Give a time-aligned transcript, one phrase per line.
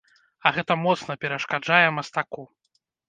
[0.49, 2.47] А гэта моцна перашкаджае мастаку.